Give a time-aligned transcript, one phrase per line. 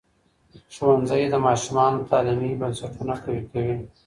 [0.75, 3.75] ښوونځی د ماشومانو تعلیمي بنسټونه قوي کوي.